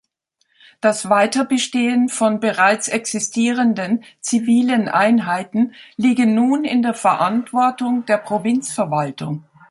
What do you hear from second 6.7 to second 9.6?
der Verantwortung der Provinzverwaltung.